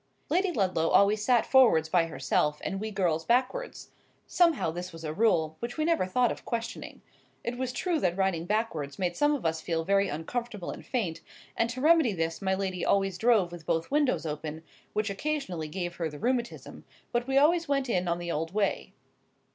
Lady 0.29 0.51
Ludlow 0.51 0.87
always 0.89 1.23
sat 1.23 1.45
forwards 1.45 1.87
by 1.87 2.07
herself, 2.07 2.59
and 2.63 2.79
we 2.79 2.89
girls 2.89 3.23
backwards. 3.23 3.91
Somehow 4.25 4.71
this 4.71 4.91
was 4.91 5.03
a 5.03 5.13
rule, 5.13 5.57
which 5.59 5.77
we 5.77 5.85
never 5.85 6.07
thought 6.07 6.31
of 6.31 6.43
questioning. 6.43 7.03
It 7.43 7.55
was 7.55 7.71
true 7.71 7.99
that 7.99 8.17
riding 8.17 8.45
backwards 8.47 8.97
made 8.97 9.15
some 9.15 9.35
of 9.35 9.45
us 9.45 9.61
feel 9.61 9.83
very 9.83 10.09
uncomfortable 10.09 10.71
and 10.71 10.83
faint; 10.83 11.21
and 11.55 11.69
to 11.69 11.81
remedy 11.81 12.13
this 12.13 12.41
my 12.41 12.55
lady 12.55 12.83
always 12.83 13.19
drove 13.19 13.51
with 13.51 13.67
both 13.67 13.91
windows 13.91 14.25
open, 14.25 14.63
which 14.93 15.11
occasionally 15.11 15.67
gave 15.67 15.97
her 15.97 16.09
the 16.09 16.17
rheumatism; 16.17 16.83
but 17.11 17.27
we 17.27 17.37
always 17.37 17.67
went 17.67 17.87
on 17.87 17.95
in 18.07 18.17
the 18.17 18.31
old 18.31 18.55
way. 18.55 18.93